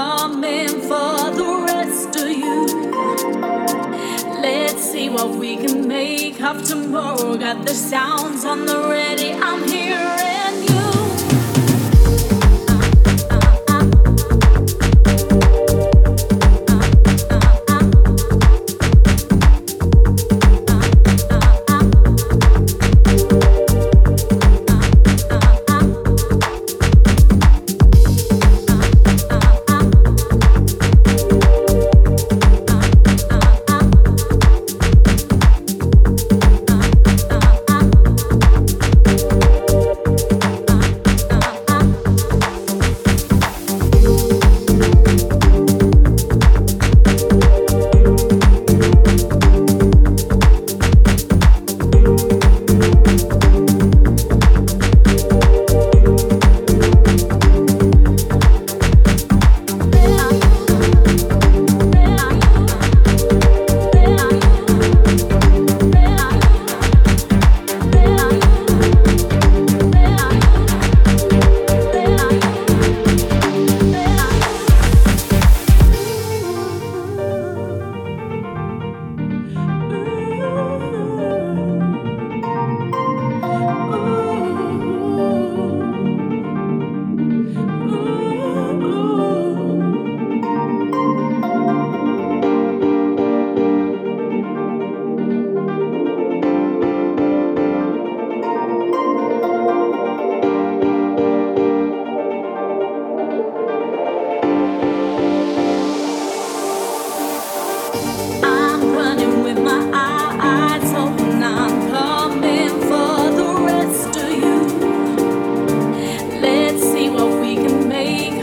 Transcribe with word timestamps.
coming 0.00 0.68
for 0.90 1.16
the 1.40 1.50
rest 1.66 2.16
of 2.22 2.30
you. 2.44 2.58
Let's 4.40 4.82
see 4.92 5.10
what 5.10 5.30
we 5.42 5.56
can 5.56 5.86
make 5.86 6.40
of 6.40 6.64
tomorrow. 6.64 7.36
Got 7.36 7.66
the 7.66 7.74
sounds 7.74 8.46
on 8.46 8.64
the 8.64 8.78
ready, 8.88 9.32
I'm 9.32 9.62
hearing. 9.68 10.29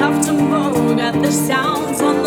have 0.08 0.26
to 0.26 0.32
moan 0.32 1.00
at 1.02 1.14
the 1.22 1.30
sounds 1.30 2.02
on 2.02 2.24
the 2.24 2.27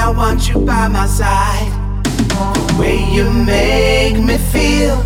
I 0.00 0.10
want 0.10 0.48
you 0.48 0.60
by 0.64 0.86
my 0.86 1.06
side. 1.06 1.72
The 2.14 2.76
way 2.78 2.96
you 3.12 3.28
make 3.30 4.16
me 4.22 4.38
feel 4.38 4.96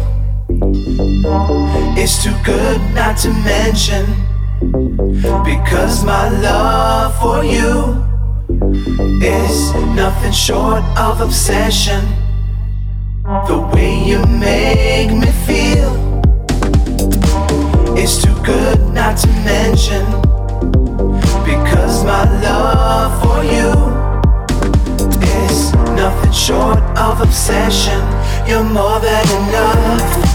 is 1.99 2.23
too 2.23 2.37
good 2.45 2.79
not 2.95 3.17
to 3.25 3.31
mention. 3.43 4.05
Because 5.45 6.05
my 6.05 6.29
love 6.29 7.19
for 7.21 7.43
you 7.43 8.05
is 9.23 9.75
nothing 9.97 10.33
short 10.33 10.85
of 10.97 11.23
obsession. 11.23 12.05
The 13.49 13.59
way 13.73 13.95
you 14.05 14.19
make 14.27 15.11
me 15.11 15.31
feel 15.47 15.93
is 17.97 18.23
too 18.23 18.37
good 18.45 18.79
not 18.93 19.17
to 19.19 19.29
mention. 19.53 20.05
Because 21.45 22.05
my 22.05 22.25
love 22.43 23.13
for 23.23 23.43
you 23.43 23.92
nothing 26.03 26.33
short 26.33 26.81
of 26.99 27.21
obsession. 27.21 28.01
You're 28.45 28.65
more 28.65 28.99
than 28.99 29.25
enough. 29.39 30.32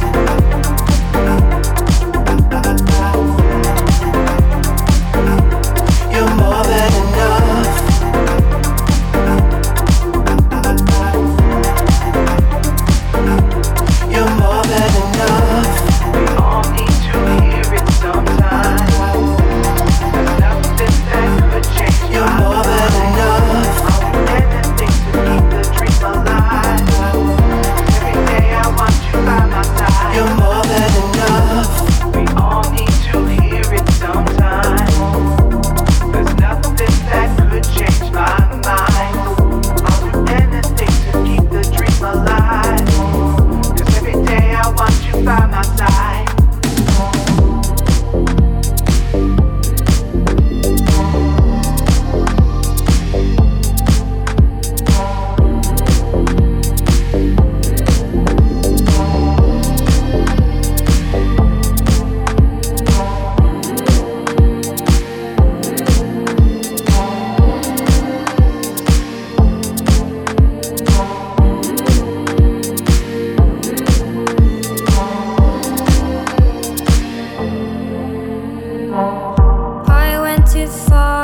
if 80.68 81.17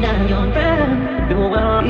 down 0.00 0.28
your 0.28 0.46
breath. 0.52 1.30
You 1.30 1.36
were 1.36 1.82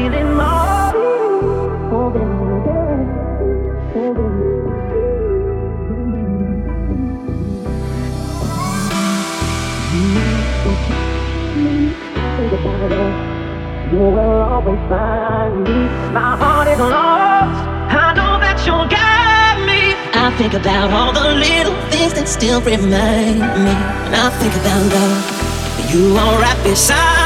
You 13.91 14.05
will 14.05 14.19
always 14.19 14.79
find 14.89 15.65
me. 15.65 15.71
My 16.13 16.37
heart 16.37 16.69
is 16.69 16.79
lost. 16.79 17.67
I 17.91 18.13
know 18.15 18.39
that 18.39 18.63
you'll 18.67 18.87
get 18.87 19.67
me. 19.67 19.97
I 20.15 20.31
think 20.37 20.55
about 20.55 20.91
all 20.93 21.13
the 21.13 21.35
little 21.35 21.75
things 21.91 22.13
that 22.15 22.29
still 22.29 22.61
remind 22.61 23.41
me. 23.41 23.75
And 24.07 24.15
I 24.15 24.31
think 24.41 24.55
about 24.55 24.83
love. 24.93 25.93
You 25.93 26.17
are 26.17 26.39
right 26.39 26.63
beside 26.65 27.18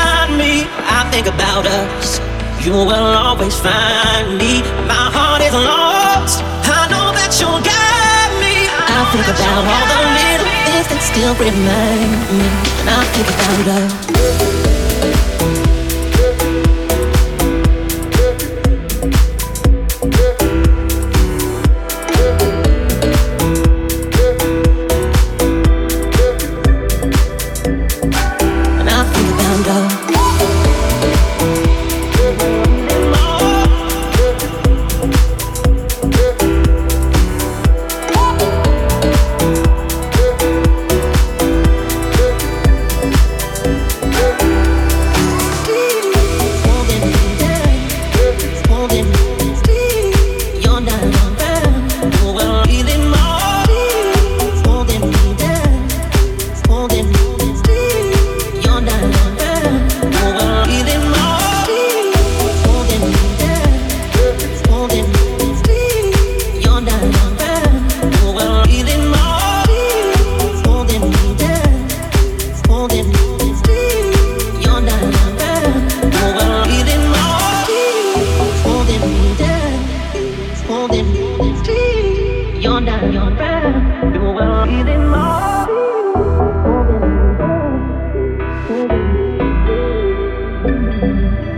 think 1.12 1.27
about 1.27 1.66
us, 1.66 2.18
you 2.64 2.72
will 2.72 3.12
always 3.25 3.55
find 3.61 4.38
me. 4.38 4.62
My 4.88 5.12
heart 5.12 5.42
is 5.42 5.53
lost. 5.53 6.40
I 6.64 6.88
know 6.88 7.12
that 7.12 7.37
you'll 7.38 7.61
get 7.61 8.29
me. 8.40 8.64
I, 8.72 8.96
I 8.96 9.05
think 9.12 9.29
about 9.29 9.62
all 9.72 9.87
the 9.92 10.01
little 10.16 10.48
me. 10.48 10.57
things 10.72 10.88
that 10.88 11.03
still 11.05 11.35
remind 11.37 12.12
me. 12.33 12.48
And 12.81 12.88
I 12.88 13.05
think 13.12 13.29
about 13.29 13.66
us. 13.77 14.52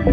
You 0.05 0.12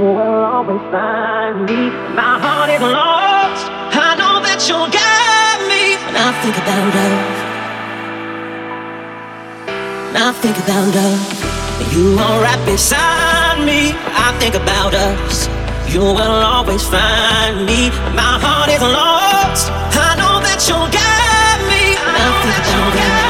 will 0.00 0.18
always 0.18 0.80
find 0.90 1.66
me. 1.66 1.90
My 2.18 2.40
heart 2.42 2.70
is 2.70 2.82
lost. 2.82 3.70
I 3.94 4.16
know 4.18 4.42
that 4.42 4.66
you'll 4.66 4.90
guide 4.90 5.62
me 5.70 5.94
when 6.02 6.16
I 6.18 6.34
think 6.42 6.56
about 6.58 6.82
love. 6.98 7.38
When 10.10 10.16
I 10.18 10.32
think 10.42 10.58
about 10.58 10.90
love. 10.90 11.94
You 11.94 12.18
are 12.18 12.42
right 12.42 12.62
beside 12.66 13.62
me. 13.64 13.94
I 14.18 14.34
think 14.40 14.56
about 14.56 14.94
us. 14.94 15.46
You 15.94 16.00
will 16.00 16.42
always 16.42 16.82
find 16.88 17.66
me. 17.66 17.90
My 18.18 18.34
heart 18.42 18.68
is 18.68 18.82
lost. 18.82 19.70
I 19.94 20.16
know 20.18 20.40
that 20.42 20.66
you'll 20.66 20.90
guide 20.90 20.99
me. 22.20 22.50
When 22.90 23.29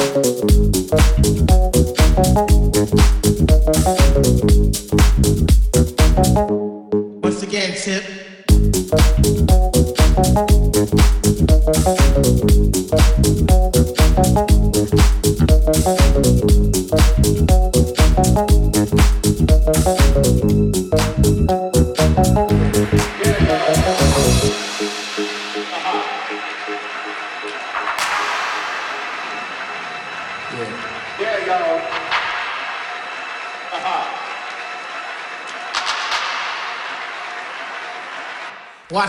you. 4.40 4.45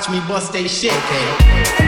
Watch 0.08 0.22
me 0.22 0.28
bust 0.30 0.54
they 0.54 0.70
shit, 0.70 0.94
okay? 0.94 1.87